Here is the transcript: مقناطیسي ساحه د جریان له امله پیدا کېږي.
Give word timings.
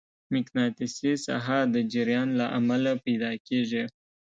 مقناطیسي 0.33 1.13
ساحه 1.25 1.59
د 1.73 1.75
جریان 1.91 2.29
له 2.39 2.45
امله 2.59 2.91
پیدا 3.05 3.31
کېږي. 3.47 3.83